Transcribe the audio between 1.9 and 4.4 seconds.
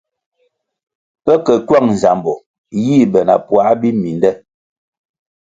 nzambo yih be na puãh biminde.